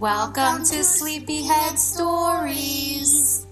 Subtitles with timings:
[0.00, 3.44] Welcome to Sleepyhead Stories.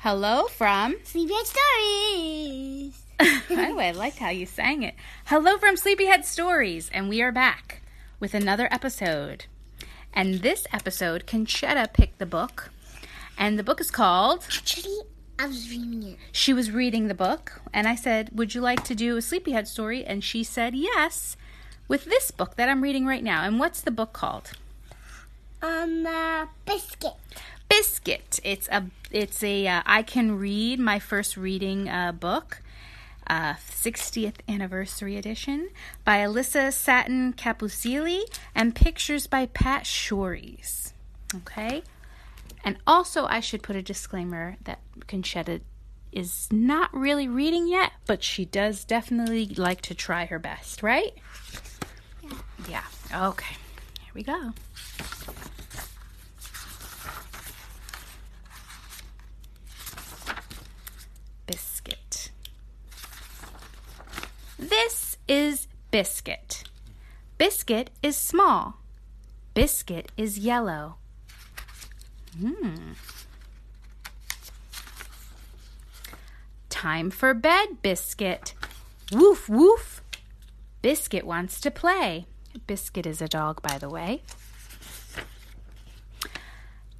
[0.00, 0.96] Hello from.
[1.04, 3.02] Sleepyhead Stories.
[3.20, 4.94] oh, I liked how you sang it.
[5.24, 7.80] Hello from Sleepyhead Stories, and we are back
[8.18, 9.46] with another episode.
[10.12, 12.70] And this episode, Conchetta picked the book,
[13.40, 14.44] and the book is called.
[14.54, 14.98] Actually,
[15.38, 16.18] I was reading it.
[16.30, 19.66] She was reading the book, and I said, Would you like to do a Sleepyhead
[19.66, 20.04] story?
[20.04, 21.36] And she said, Yes,
[21.88, 23.42] with this book that I'm reading right now.
[23.42, 24.52] And what's the book called?
[25.62, 27.14] Um, uh, biscuit.
[27.68, 28.40] Biscuit.
[28.44, 32.60] It's a it's a uh, I can read my first reading uh, book,
[33.26, 35.70] uh, 60th anniversary edition
[36.04, 38.22] by Alyssa Satin Capucilli
[38.54, 40.92] and pictures by Pat Schories.
[41.34, 41.82] Okay,
[42.64, 45.60] and also I should put a disclaimer that Conchetta
[46.12, 51.12] is not really reading yet, but she does definitely like to try her best, right?
[52.22, 52.82] Yeah.
[53.10, 53.28] Yeah.
[53.28, 53.56] Okay.
[54.00, 54.52] Here we go.
[61.46, 62.30] Biscuit.
[64.58, 66.64] This is Biscuit.
[67.38, 68.76] Biscuit is small.
[69.54, 70.99] Biscuit is yellow.
[72.38, 72.92] Hmm.
[76.68, 78.54] Time for bed, Biscuit.
[79.12, 80.02] Woof, woof.
[80.82, 82.26] Biscuit wants to play.
[82.66, 84.22] Biscuit is a dog, by the way.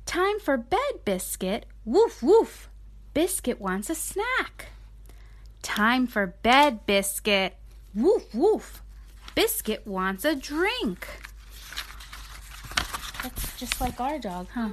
[0.06, 1.66] Time for bed, Biscuit.
[1.84, 2.68] Woof, woof.
[3.14, 4.68] Biscuit wants a snack.
[5.62, 7.56] Time for bed, Biscuit.
[7.94, 8.82] Woof, woof.
[9.34, 11.06] Biscuit wants a drink.
[13.22, 14.70] That's just like our dog, huh?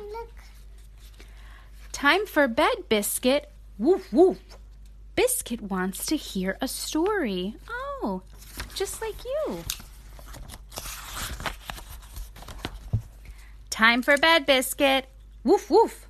[1.98, 3.50] Time for bed, Biscuit.
[3.80, 4.38] Woof, woof.
[5.16, 7.56] Biscuit wants to hear a story.
[7.68, 8.22] Oh,
[8.76, 9.64] just like you.
[13.72, 15.08] Time for bed, Biscuit.
[15.44, 16.08] Woof, woof.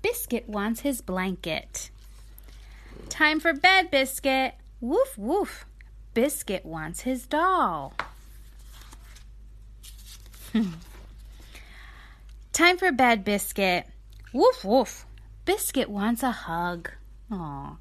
[0.00, 1.90] Biscuit wants his blanket.
[3.10, 4.54] Time for bed, Biscuit.
[4.80, 5.66] Woof, woof.
[6.14, 7.92] Biscuit wants his doll.
[12.54, 13.84] Time for bed, Biscuit.
[14.32, 15.05] Woof, woof.
[15.46, 16.90] Biscuit wants a hug.
[17.30, 17.76] Aw.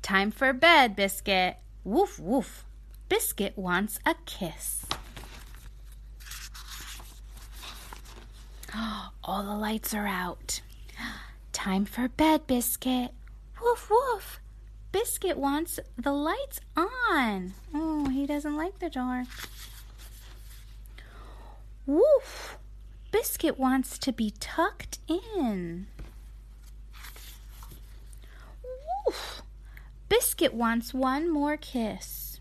[0.00, 1.56] Time for bed, Biscuit.
[1.84, 2.64] Woof, woof.
[3.08, 4.86] Biscuit wants a kiss.
[9.24, 10.62] All the lights are out.
[11.52, 13.10] Time for bed, Biscuit.
[13.60, 14.40] Woof, woof.
[14.92, 17.54] Biscuit wants the lights on.
[17.74, 19.26] Oh, he doesn't like the dark.
[21.86, 22.56] Woof.
[23.10, 25.88] Biscuit wants to be tucked in.
[29.06, 29.42] Woof.
[30.42, 32.40] Biscuit wants one more kiss.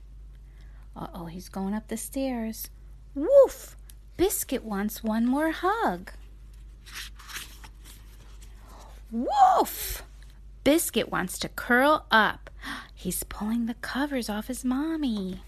[0.96, 2.68] Uh oh, he's going up the stairs.
[3.14, 3.76] Woof!
[4.18, 6.12] Biscuit wants one more hug.
[9.12, 10.02] Woof!
[10.64, 12.50] Biscuit wants to curl up.
[12.96, 15.42] He's pulling the covers off his mommy.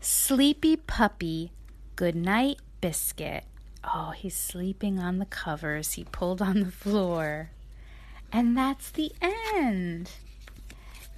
[0.00, 1.50] Sleepy puppy.
[1.96, 3.42] Good night, Biscuit.
[3.82, 7.50] Oh, he's sleeping on the covers he pulled on the floor.
[8.36, 9.12] And that's the
[9.54, 10.10] end.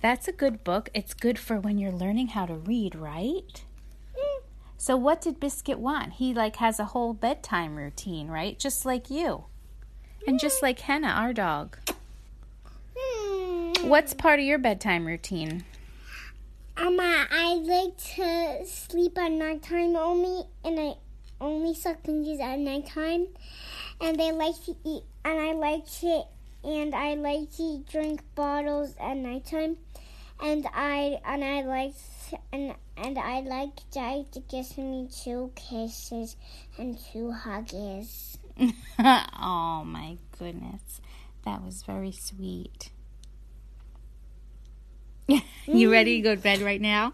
[0.00, 0.88] That's a good book.
[0.94, 3.64] It's good for when you're learning how to read, right?
[4.76, 6.12] So what did Biscuit want?
[6.12, 8.56] He like has a whole bedtime routine, right?
[8.56, 9.46] Just like you.
[10.28, 11.76] And just like Henna, our dog.
[13.82, 15.64] What's part of your bedtime routine?
[16.76, 20.94] Um, I, I like to sleep at nighttime only, and I
[21.40, 23.26] only suck things at nighttime.
[24.00, 26.22] And I like to eat, and I like to,
[26.68, 29.78] and I like to drink bottles at nighttime.
[30.40, 31.94] And I and I like
[32.52, 36.36] and and I like Daddy to give me two kisses
[36.76, 38.36] and two huggies.
[38.98, 41.00] oh my goodness.
[41.44, 42.90] That was very sweet.
[45.66, 47.12] you ready to go to bed right now?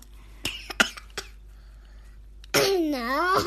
[2.54, 3.44] no,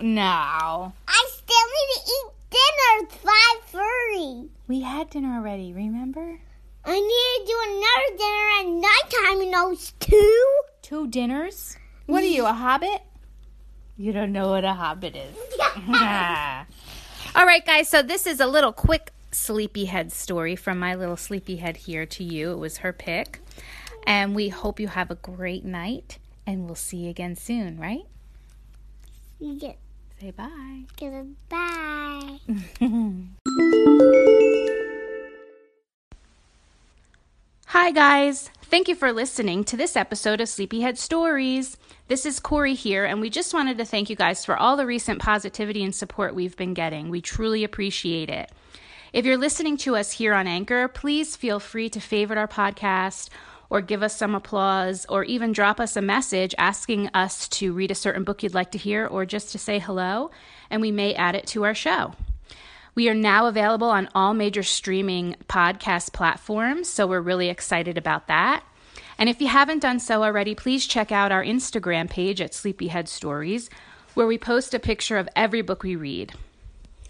[0.00, 0.92] No.
[1.08, 2.92] I still need to eat dinner.
[3.02, 4.48] It's five thirty.
[4.70, 6.38] We had dinner already, remember?
[6.84, 10.60] I need to do another dinner at nighttime, you know, two.
[10.80, 11.76] Two dinners?
[12.06, 13.02] What are you, a hobbit?
[13.96, 15.34] You don't know what a hobbit is.
[17.34, 21.76] All right, guys, so this is a little quick sleepyhead story from my little sleepyhead
[21.76, 22.52] here to you.
[22.52, 23.40] It was her pick.
[24.06, 28.06] And we hope you have a great night, and we'll see you again soon, right?
[29.40, 29.72] Yeah.
[30.20, 30.84] Say bye.
[30.96, 32.38] Goodbye.
[37.82, 38.50] Hi, guys.
[38.64, 41.78] Thank you for listening to this episode of Sleepyhead Stories.
[42.08, 44.84] This is Corey here, and we just wanted to thank you guys for all the
[44.84, 47.08] recent positivity and support we've been getting.
[47.08, 48.52] We truly appreciate it.
[49.14, 53.30] If you're listening to us here on Anchor, please feel free to favorite our podcast
[53.70, 57.90] or give us some applause or even drop us a message asking us to read
[57.90, 60.30] a certain book you'd like to hear or just to say hello,
[60.68, 62.12] and we may add it to our show.
[63.00, 68.26] We are now available on all major streaming podcast platforms, so we're really excited about
[68.26, 68.62] that.
[69.16, 73.08] And if you haven't done so already, please check out our Instagram page at Sleepyhead
[73.08, 73.70] Stories,
[74.12, 76.34] where we post a picture of every book we read.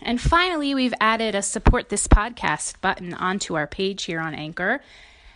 [0.00, 4.82] And finally, we've added a support this podcast button onto our page here on Anchor.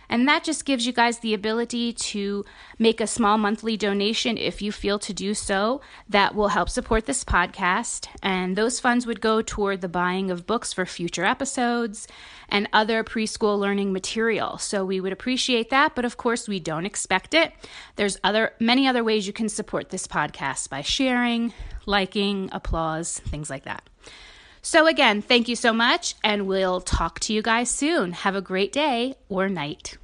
[0.09, 2.45] And that just gives you guys the ability to
[2.79, 5.81] make a small monthly donation if you feel to do so.
[6.09, 8.07] That will help support this podcast.
[8.21, 12.07] And those funds would go toward the buying of books for future episodes
[12.49, 14.57] and other preschool learning material.
[14.57, 17.53] So we would appreciate that, but of course we don't expect it.
[17.95, 21.53] There's other many other ways you can support this podcast by sharing,
[21.85, 23.89] liking, applause, things like that.
[24.65, 28.13] So, again, thank you so much, and we'll talk to you guys soon.
[28.13, 29.99] Have a great day or night.